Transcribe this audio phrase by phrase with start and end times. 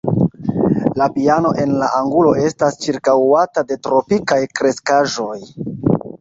[1.01, 5.37] La piano en la angulo estas ĉirkaŭata de tropikaj kreskaĵoj.